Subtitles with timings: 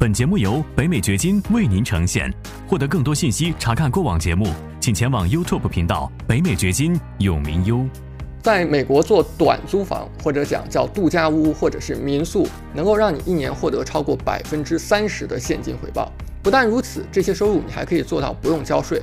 [0.00, 2.32] 本节目由北美掘金为您呈现。
[2.68, 4.46] 获得更多信息，查看过往节目，
[4.78, 7.84] 请前往 YouTube 频道“北美掘金永明优”。
[8.40, 16.12] 在美国做短租房，或者讲叫度假屋或者是民宿，能够让你一年获得超过百分之三十的现金回报。
[16.44, 19.02] 不但如此，这些收入你还可以做到不用交税。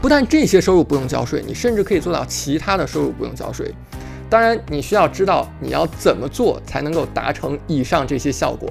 [0.00, 3.74] 不但这些收入不用交税，你甚至可以做到其他的收入不用交税。
[4.30, 8.70] 当然，你需要知道你要怎么做才能够达成以上这些效果。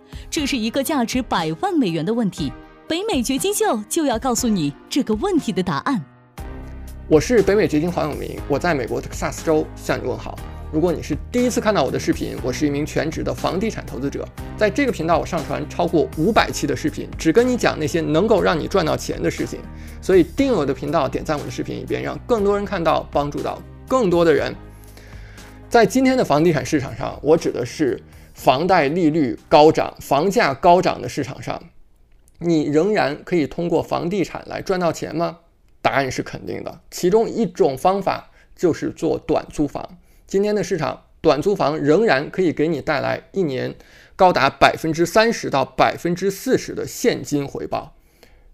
[0.31, 2.53] 这是一个价值百万美元的问题，
[2.87, 6.01] 北美掘金秀就要告诉你这个问题的答案。
[7.09, 10.39] 我是北美掘金黄永明，我在美国德克萨斯州向你问好。
[10.71, 19.59] 如果你是第一次看到我的视频，我是一名全职的房地产投资者，在这个频道我上传超过五百期的视频，只跟你讲那些能够让你赚到钱的事情。
[20.01, 24.55] 所以订阅我的频道，点赞我的视频，以便让更多人看到，帮助到更多的人。
[25.67, 28.01] 在今天的房地产市场上，我指的是。
[28.33, 31.63] 房贷利率高涨、房价高涨的市场上，
[32.39, 35.39] 你仍然可以通过房地产来赚到钱吗？
[35.81, 36.81] 答案是肯定的。
[36.89, 39.97] 其中一种方法就是做短租房。
[40.25, 43.75] 今天的市场，短租房仍然可以给你带来一年
[44.15, 47.95] 高达百分之三十到百分之四十的现金回报。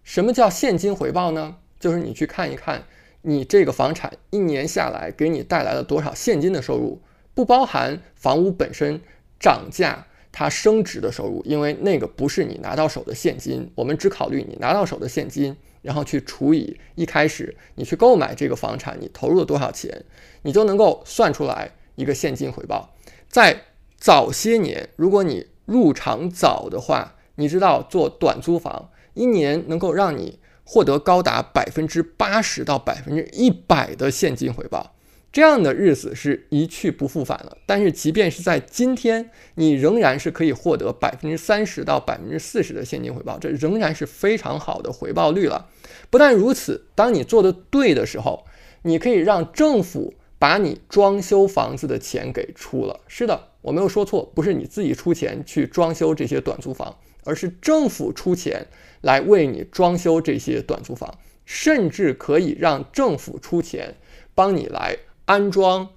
[0.03, 1.57] 什么叫现金回报呢？
[1.79, 2.83] 就是你去看一看，
[3.21, 7.01] 你这个房产一年下来给你带来了多少现金的收入，
[7.33, 9.01] 不包含房屋本身。
[9.39, 20.05] 涨价，它升值的收入，因为那个不是你拿到手的现金，我们只考虑你拿到手的现金，然后去除以一开始你去购买这个房产你投入了多少钱，
[20.43, 22.93] 你就能够算出来一个现金回报。
[23.27, 23.63] 在
[23.97, 34.93] 早些年，如果你入场早的话，你知道做短租房一年能够让你获得高达百分之八十到百分之一百的现金回报。
[35.31, 37.57] 这样的日子是一去不复返了。
[37.65, 45.69] 但是，即便是在今天，你仍然是可以获得百分之三十到百分之四十的现金回报，这仍然是非常好的回报率了。
[46.09, 48.45] 不但如此，当你做的对的时候，
[48.83, 53.01] 你可以让政府把你装修房子的钱给出了。
[53.07, 58.65] 是的，我没有说错，不是你自己出钱去装修这些短租房，而是政府出钱
[59.01, 61.13] 来为你装修这些短租房，
[61.45, 63.95] 甚至可以让政府出钱
[64.33, 64.97] 帮你来。
[65.27, 65.89] 安装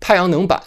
[0.00, 0.62] 太阳能板，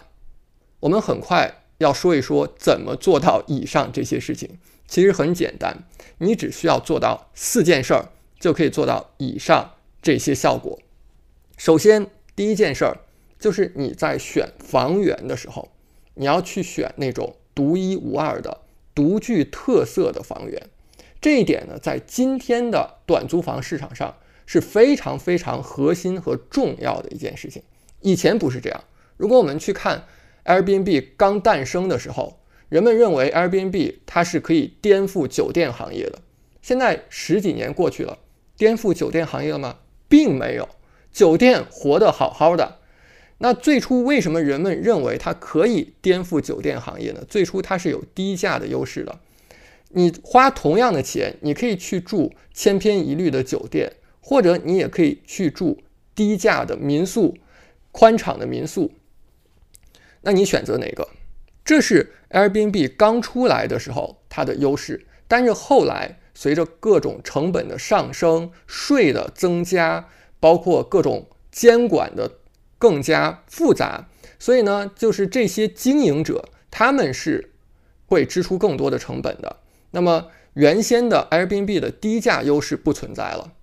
[0.82, 4.60] 我们很快要说一说怎么做到以上这些事情。
[4.88, 5.86] 其实很简单，
[6.20, 8.10] 你只需要做到四件事儿，
[8.40, 9.72] 就可以做到以上
[10.04, 10.78] 这些效果。
[11.58, 13.00] 首先，第一件事儿
[13.40, 15.70] 就是你在选房源的时候，
[16.14, 18.60] 你要去选那种独一无二的、
[18.94, 20.70] 独具特色的房源。
[21.20, 24.16] 这一点呢，在今天的短租房市场上
[24.46, 27.64] 是非常非常核心和重要的一件事情。
[28.02, 28.84] 以前不是这样。
[29.18, 30.06] 如果我们去看
[30.46, 32.40] Airbnb 刚诞生的时候，
[32.70, 36.20] 人们认为 Airbnb 它是可以颠覆酒店行业的。
[36.62, 38.18] 现在十几年过去了，
[38.58, 39.78] 颠覆酒店行业了吗？
[40.08, 40.68] 并没有，
[41.12, 42.80] 酒店活得好好的。
[43.40, 47.24] 那最初为什么人们认为它可以颠覆酒店行业呢？
[47.28, 49.20] 最初它是有低价的优势的。
[49.90, 55.82] 你花同样的钱，你可以去住千篇一律的酒店，或者你也可以去住
[56.16, 57.36] 低价的民宿。
[57.92, 58.94] 宽敞的民宿，
[60.22, 61.10] 那你选择哪个？
[61.64, 70.10] 这是 Airbnb 刚出来的时候它的优势，但是后来随着各种成本的上升、税的增加，
[70.40, 72.40] 包括各种监管的
[72.80, 74.10] 更加复杂，
[74.40, 77.52] 所以呢，就是这些经营者他们是
[78.08, 79.58] 会支出更多的成本的。
[79.92, 83.54] 那么原先的 Airbnb 的低价优势不存在了。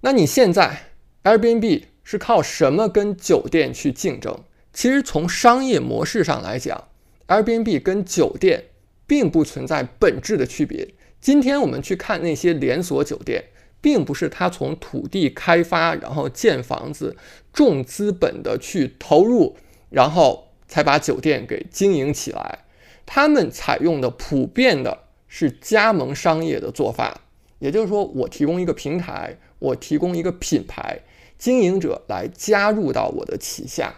[0.00, 0.92] 那你现在
[1.22, 1.84] Airbnb？
[2.10, 4.36] 是靠什么跟酒店去竞争？
[4.72, 6.88] 其实从商业模式上来讲
[7.28, 8.64] ，Airbnb 跟酒店
[9.06, 10.88] 并不存在本质的区别。
[11.20, 13.44] 今天我们去看那些连锁酒店，
[13.80, 17.16] 并不是它从土地开发，然后建房子、
[17.52, 19.56] 重资本的去投入，
[19.90, 22.64] 然后才把酒店给经营起来。
[23.06, 27.20] 他们采用的普遍的是加盟商业的做法，
[27.60, 30.98] 也就是说，我提供一个平台，我提供一个品牌。
[31.40, 33.94] 经营者来加入到我的旗下，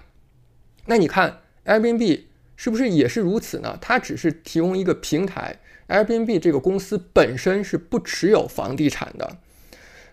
[0.87, 2.21] 那你看 Airbnb
[2.55, 3.77] 是不是也是如此呢？
[3.81, 5.59] 它只是提供一个平台
[5.89, 9.39] Airbnb 这个公司本身是不持有房地产的，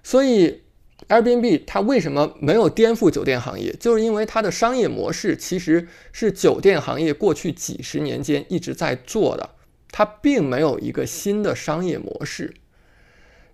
[0.01, 0.63] 所以
[1.07, 3.71] Airbnb 它为什么没有颠覆酒店行业？
[3.79, 9.51] 就是因为它的商业模式其实是酒店行业过去几十年间一直在做的，
[9.91, 12.55] 它并没有一个新的商业模式。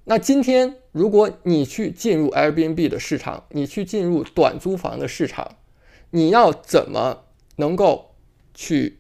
[0.08, 5.56] 那今天如果你去进入 Airbnb 的市场，你去进入短租房的市场，
[6.12, 7.24] 你要怎么
[7.56, 8.12] 能够
[8.54, 9.00] 去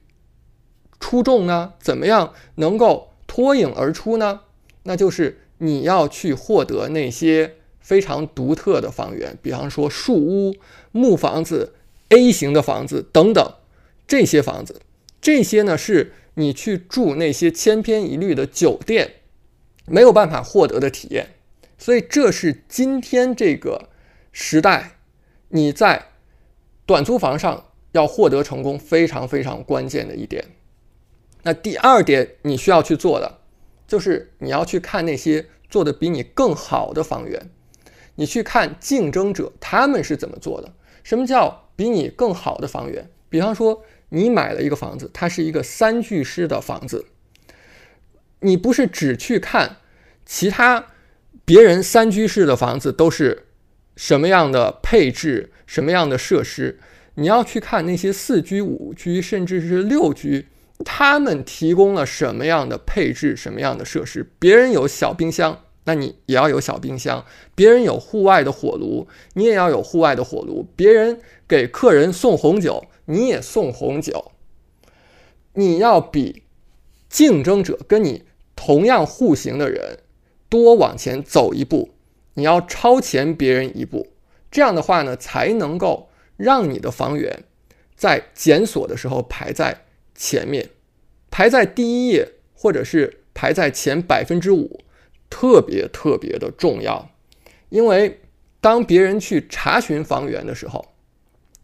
[0.99, 1.73] 出众呢？
[1.79, 4.41] 怎么样能够脱颖而出呢？
[4.83, 10.55] 那就是你要去获得那些非常独特的房源，比方说树屋、
[10.91, 11.75] 木房子、
[12.09, 13.53] A 型的房子等等
[14.07, 14.81] 这些房子，
[15.21, 19.17] 这些呢是你去住那些千篇一律的酒店。
[19.87, 21.35] 没有办法获得的体验，
[21.77, 23.89] 所以这是今天这个
[24.31, 24.97] 时代
[25.49, 26.07] 你在
[26.85, 30.45] 短租房上要获得成功非常非常关键的一点。
[31.43, 33.39] 那第二点你需要去做的，
[33.87, 37.49] 就是你要去看那些做的比你更好的房源，
[38.15, 40.73] 你去看竞争者他们是怎么做的。
[41.03, 43.09] 什么叫比你更好的房源？
[43.29, 47.05] 比方说你买了一个房子，它是一个三居室的房子。
[48.45, 49.77] 你不是只去看
[50.23, 50.85] 其他
[51.43, 53.47] 别人三居室的房子都是
[53.95, 56.79] 什么样的配置、什么样的设施，
[57.15, 60.47] 你要去看那些四居、五居甚至是六居，
[60.85, 64.29] 他们提供了什么样的配置、什么样的设施。
[64.37, 67.25] 别人有小冰箱，那你也要有小冰箱；
[67.55, 74.33] 别人有户外的火炉，你也要有户外的火炉；别人给客人送红酒，你也送红酒。
[75.53, 76.43] 你要比
[77.09, 78.23] 竞争者跟你。
[78.55, 79.99] 同样户型的人，
[80.49, 81.91] 多往前走一步，
[82.35, 84.07] 你要超前别人一步，
[84.49, 87.43] 这样的话呢，才能够让你的房源
[87.95, 90.69] 在检索的时候排在前面，
[91.29, 94.79] 排在第一页，或者是排在前百分之五，
[95.29, 97.09] 特别特别的重要。
[97.69, 98.21] 因为
[98.61, 100.93] 当别人去查询房源的时候，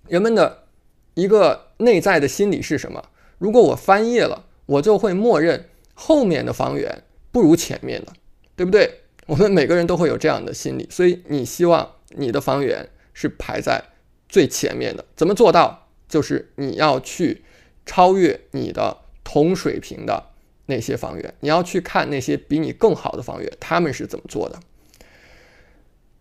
[0.08, 0.66] 人们的
[1.14, 3.10] 一个内在的心理是什么？
[3.38, 5.70] 如果我翻页了，我就会默认。
[6.04, 8.12] 后面的房源不如前面的，
[8.56, 9.02] 对不对？
[9.28, 13.80] 我们每个人都会有这样的心理，所以你希望你的房源是排在
[14.28, 15.06] 最前面的。
[15.16, 15.88] 怎么做到？
[16.10, 17.44] 就是你要去
[17.86, 20.32] 超越你的同水平的
[20.66, 24.60] 那些房源，你要去看那些比你更好的房源，他们是怎么做的。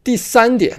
[0.04, 0.76] 第三点，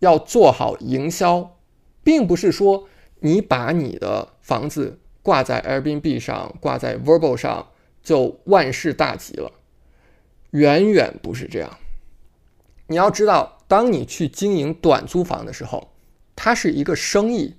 [0.00, 1.56] 要做好营销，
[2.02, 2.88] 并不是说
[3.20, 7.68] 你把你的房子挂在 Airbnb 上，挂在 Verbal 上。
[8.04, 9.50] 就万事大吉了，
[10.50, 11.78] 远远不是这样。
[12.86, 15.90] 你要知道，当你去经营短租房的时候，
[16.36, 17.56] 它是一个生意。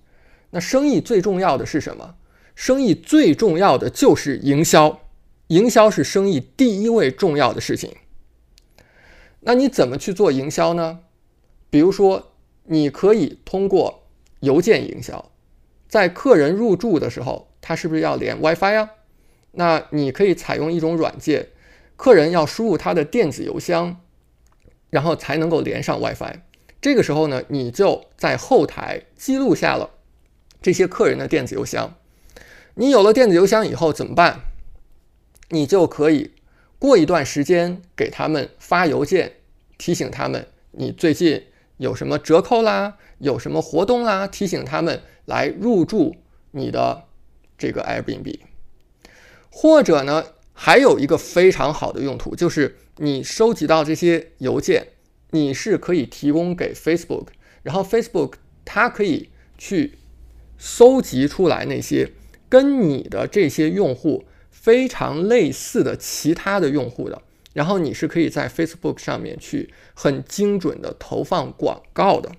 [0.51, 2.15] 那生意最重要的是什么？
[2.53, 5.01] 生意最重要的就是营销，
[5.47, 7.94] 营销是生意第一位重要的事情。
[9.42, 11.00] 那你怎么去做营销呢？
[11.69, 12.31] 比如说，
[12.65, 14.03] 你可以通过
[14.39, 15.31] 邮件营销，
[15.89, 18.92] 在客人入住的时候，他是不是要连 WiFi 呀？
[19.56, 21.48] 那你可以采用一种软件，
[21.96, 24.02] 客人要输入他的电子邮箱，
[24.90, 26.40] 然后才能够连上 WiFi。
[26.81, 29.90] 这个时候呢，你就在后台记录下了
[30.62, 31.96] 这些客人的电子邮箱。
[32.75, 34.42] 你有了电子邮箱以后怎么办？
[35.50, 36.34] 你就可以
[36.78, 39.34] 过一段时间给他们发邮件，
[39.78, 41.45] 提醒他们你最近
[41.78, 46.16] 有什么折扣啦，有什么活动啦，提醒他们来入住
[46.52, 47.06] 你的
[47.57, 48.40] 这个 Airbnb。
[49.57, 54.90] 或者呢，还有一个非常好的用途，就是你收集到这些邮件，
[55.31, 57.28] 你是可以提供给 Facebook，
[57.64, 58.33] 然后 Facebook
[58.66, 59.97] 它可以去
[60.57, 62.12] 搜集出来那些
[62.50, 67.21] 跟你的这些用户非常类似的其他的用户的，
[67.54, 72.30] 然后你是可以在 Facebook 上面去很精准的投放广告的。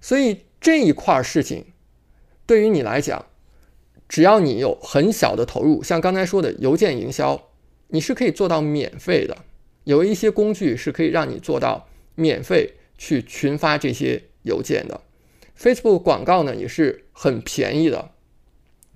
[0.00, 1.66] 所以这一块事情
[2.46, 3.26] 对于你来讲。
[4.08, 7.48] 只要你有很小的投入，像刚才说的邮件营销，
[7.88, 9.36] 你是可以做到免费的。
[9.84, 15.00] 有一些工具是可以让你做到免费去群发这些邮件的。
[15.58, 18.10] Facebook 广告呢也是很便宜的，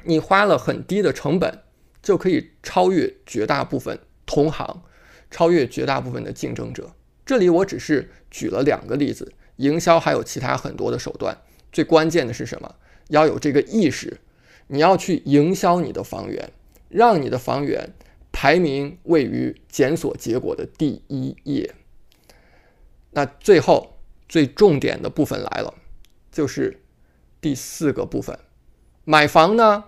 [0.05, 1.61] 你花了很低的成本
[2.03, 4.83] 就可以超越绝大部分同行，
[5.31, 6.93] 超越绝大部分的竞争者。
[7.25, 11.37] 这里我只是举了两个例子，营销还有其他很多的手段。
[11.73, 12.75] 最关键的是什么？
[13.09, 14.19] 要有这个意识。
[14.73, 16.53] 你要去营销你的房源，
[16.89, 17.93] 让你的房源
[18.31, 21.75] 排名位于检索结果的第一页。
[23.11, 23.99] 那最后
[24.29, 25.75] 最重点的部分来了，
[26.31, 26.81] 就是
[27.41, 28.39] 第四个部分，
[29.05, 29.87] 买房呢，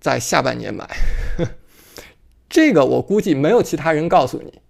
[0.00, 0.88] 在下半年买。
[2.48, 4.62] 这个我估计没有其他人告诉你，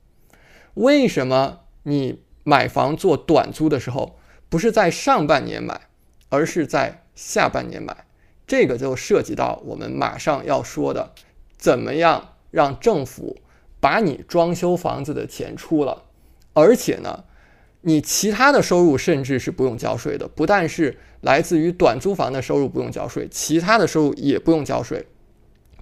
[0.74, 4.18] 为什么你买房做短租的时候
[4.48, 5.82] 不是在上半年买，
[6.28, 8.07] 而是在下半年买？
[8.48, 11.12] 这个就涉及到我们马上要说的，
[11.58, 13.36] 怎么样让政府
[13.78, 16.04] 把你装修房子的钱出了，
[16.54, 17.24] 而且呢，
[17.82, 25.06] 你其他的收入甚至是不用交税的，不但是来自于短租房的收入不用交税，其他的收入也不用交税。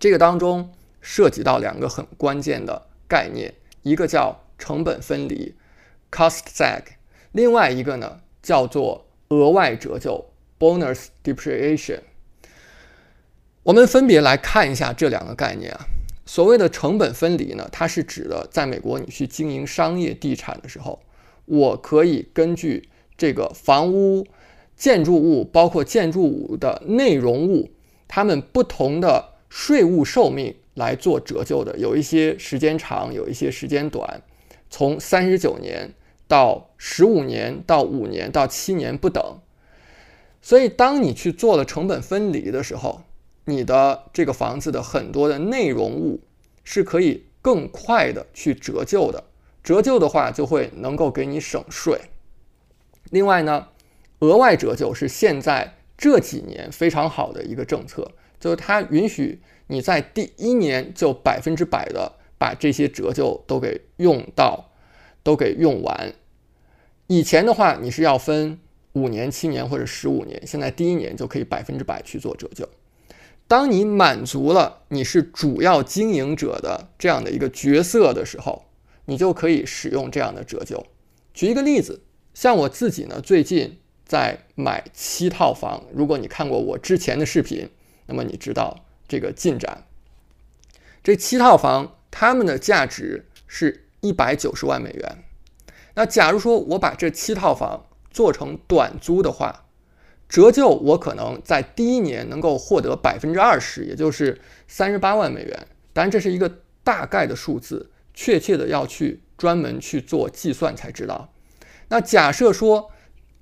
[0.01, 5.55] 这个当中涉及到两个很关键的概念，一个叫成本分离
[6.11, 6.83] （cost seg），
[7.31, 10.27] 另外一个呢叫做额外折旧
[10.59, 12.01] （bonus depreciation）。
[13.67, 15.87] 我们分别来看一下这两个概念啊。
[16.25, 21.01] 所谓的成本分离呢，它是指的在美国你去经营商业地产的时候，
[21.47, 24.25] 我可以根据这个房屋、
[24.77, 27.71] 建筑物，包括建筑物的内容物，
[28.07, 31.77] 它们不同的税务寿命来做折旧的。
[31.77, 34.23] 有一些时间长，有一些时间短，
[34.71, 35.93] 从三十九年
[36.29, 39.41] 到十五年到五年到七年不等。
[40.41, 43.03] 所以，当你去做了成本分离的时候，
[43.47, 46.21] 你的这个房子的很多的内容物
[46.65, 49.25] 是可以更快的去折旧的，
[49.63, 52.01] 折旧的话就会能够给你省税。
[53.11, 53.69] 另外呢，
[54.19, 58.11] 额外折旧是现在这几年非常好的一个政策，
[58.41, 64.73] 就是它允许你在第一年就百分之百的把这些折旧都给用到，
[65.23, 66.13] 都给用完。
[67.07, 68.59] 以前的话你是要分
[68.95, 72.69] 五年、七年或者十五年，现在第一年就可以百分之百去做折旧。
[73.49, 78.65] 当你满足了你是主要经营者的这样的一个角色的时候，
[79.05, 80.85] 你就可以使用这样的折旧。
[81.33, 82.03] 举一个例子，
[82.35, 85.85] 像我自己呢，最近在买七套房。
[85.95, 87.71] 如果你看过我之前的视频，
[88.07, 89.85] 那么你知道这个进展。
[91.05, 95.23] 这七套房它们的价值是一百九十万美元。
[95.95, 99.66] 那假如说我把这七套房做成短租的话，
[100.29, 105.67] 折旧我可能在第一年能够获得百分之二十，也就是三十八万美元。
[105.93, 111.33] 当然这是一个大概的数字，确切的要去专门去做计算才知道。
[111.89, 112.91] 那假设说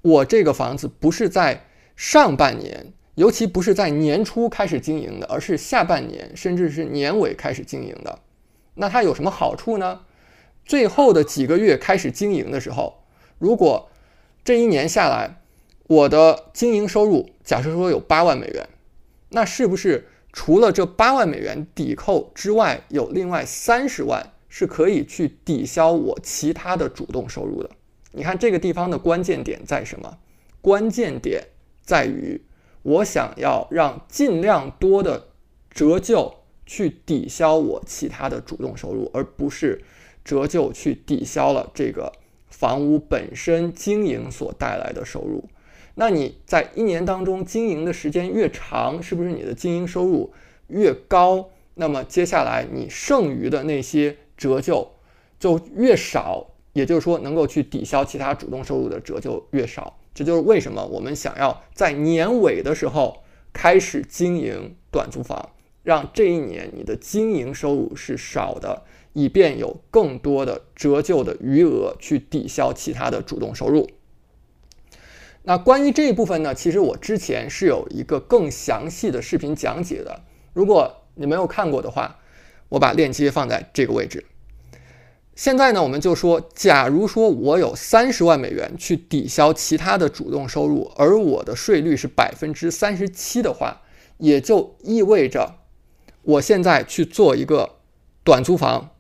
[0.03, 8.19] 我这个房子不是在上半年，尤其不是在年初开始经营的，而是下半年甚至是年尾开始经营的，
[8.75, 10.01] 那它有什么好处呢？
[10.67, 13.05] 最后的几个月开始经营的时候，
[13.39, 13.89] 如果
[14.45, 15.43] 这一年下来，
[15.87, 18.69] 我的经营收入，假设说有八万美元，
[19.29, 27.71] 那是不是除了这八万美元抵扣之外，有另外三十万是可以去抵消我其他的主动收入的？
[28.13, 30.19] 你看这个地方的关键点在什么？
[30.63, 31.49] 关键点
[31.83, 32.41] 在于
[32.83, 35.29] 我想要让尽量多的
[35.71, 36.33] 折旧
[36.65, 39.85] 去抵消我其他的主动收入，而不是
[40.25, 42.11] 折旧去抵消了这个
[42.49, 45.47] 房屋本身经营所带来的收入。
[45.97, 50.33] 那你在一年当中经营的时间越长，是不是你的经营收入
[50.69, 51.51] 越高？
[51.75, 54.93] 那么接下来你剩余的那些折旧
[55.39, 59.97] 就越少，也就是说能够去抵消其他主动收入的折旧越少。
[60.15, 65.51] 这就是为什么我们想要在年尾的时候开始经营短租房，
[65.83, 68.83] 让这一年你的经营收入是少的，
[69.13, 73.89] 以便有更多的折旧的余额去抵消其他的主动收入。
[75.47, 80.23] 那关于这一部分呢，其实我之前是有一个更详细的视频讲解的。
[80.55, 82.19] 如果你没有看过的话，
[82.71, 84.25] 我把链接放在这个位置。
[85.35, 93.83] 现在呢，我们就说，假如说我有三十万美元去抵消其他的主动收入，而我的税率是百分之三十七的话，
[94.17, 95.57] 也就意味着
[96.23, 97.77] 我现在去做一个
[98.23, 98.95] 短租房，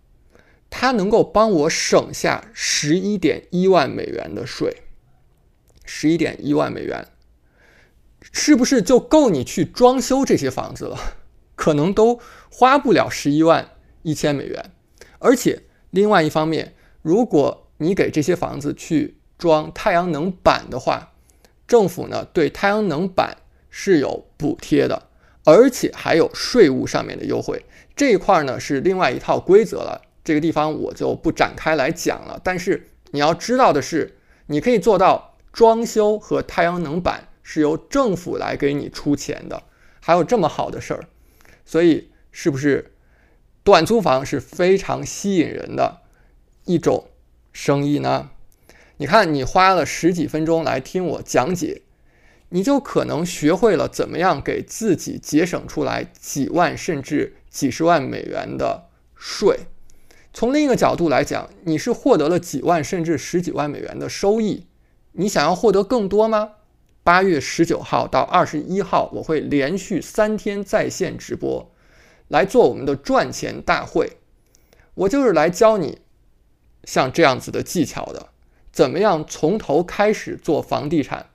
[0.69, 4.83] 它能够帮我省下十一点一万美元的税。
[5.85, 7.07] 十一点一万美元，
[8.33, 10.99] 是不是就够你去装修这些房子了？
[11.55, 12.19] 可能都
[12.51, 13.69] 花不了十一万
[14.03, 14.71] 一千美元。
[15.19, 21.13] 而且，另外一方面，如果你给这些房子去装太阳能板的话，
[21.69, 23.37] 政府呢对太阳能板
[23.69, 25.09] 是有补贴的，
[25.45, 27.65] 而且还有税务上面的优惠。
[27.95, 32.41] 这一块呢是另外一套规则了，这个地方我就不展开来讲了。
[32.43, 35.34] 但是你要知道的是，你可以做到。
[35.55, 39.63] 装修和太阳能板是由政府来给你出钱的，
[40.01, 41.05] 还有这么好的事儿，
[41.65, 42.93] 所以是不是
[43.63, 46.01] 短租房是非常吸引人的
[46.65, 47.09] 一种
[47.53, 48.31] 生意呢？
[48.97, 51.83] 你看，你花了十几分钟来听我讲解，
[52.49, 59.61] 你就可能学会了怎么样给自己节省出来几万甚至几十万美元的税。
[60.33, 64.67] 从另一个角度来讲，你是获得了几万甚至十几万美元的收益，
[65.17, 66.53] 你想要获得更多吗？
[67.03, 71.71] 八月十九号到二十一号，我会连续三天在线直播，
[72.29, 74.19] 来做我们的赚钱大会。
[74.95, 76.01] 我就是来教你
[76.85, 78.29] 像这样子的技巧的，
[78.73, 81.27] 怎么样从头开始做房地产，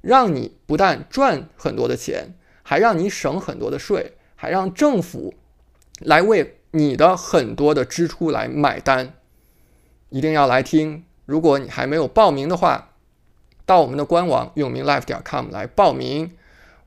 [0.00, 5.34] 让你不但赚很多的钱，还让你省很多的税，还让政府
[6.00, 6.54] 来为。
[6.72, 9.14] 你的很多的支出来买单，
[10.10, 11.06] 一定要来听。
[11.24, 12.95] 如果你还没有报名的话，
[13.66, 16.30] 到我们的官网永明 life 点 com 来报名。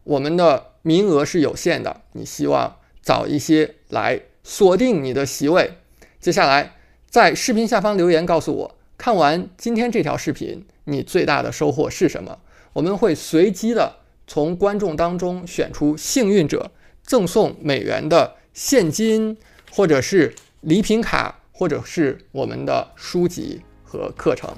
[0.03, 5.74] 我们的名额是有限的，你希望早一些来锁定你的席位。
[6.19, 12.39] 接下来在视频下方留言告诉我，看完今天这条视频，你最大的收获是什么？
[12.74, 16.71] 我们会随机的从观众当中选出幸运者，
[17.03, 19.38] 赠送美元的现金。
[19.71, 24.51] 或者是礼品卡，或者是我们的书籍和课程，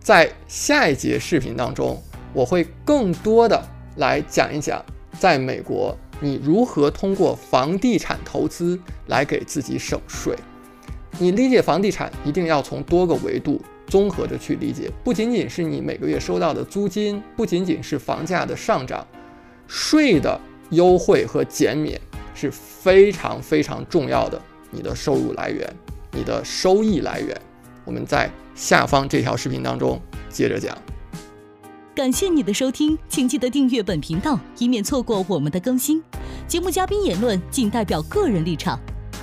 [0.00, 2.02] 在下一节视频当中，
[2.32, 3.62] 我会更多的
[3.96, 4.84] 来讲一讲，
[5.18, 8.76] 在美国你如何通过房地产投资
[9.06, 10.34] 来给自己省税。
[11.18, 19.06] 你理解房地产一定要从多个维度综合着去理解，不仅仅是你每个月收到的租金，不仅仅是房价的上涨，
[19.68, 20.40] 税的
[20.70, 22.00] 优惠和减免。
[22.32, 24.40] 是非常非常重要的，
[24.70, 25.70] 你的收入来源，
[26.12, 27.38] 你的收益来源。
[27.84, 30.76] 我们在下方这条视频当中接着讲。
[31.94, 36.02] 感谢你的收听，请记得订阅本频道，以免错过我们的更新。
[36.46, 38.78] 节目嘉宾言论仅代表个人立场。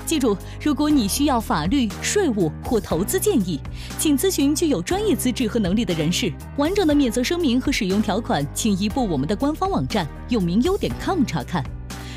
[0.06, 3.60] 记住，如果你需要法律、税务或投资建议，
[3.98, 6.32] 请咨询具有专业资质和能力的人士。
[6.58, 11.64] 完整的免责声明和使用条款，请移步我们的官方网站永明优点 com 查看。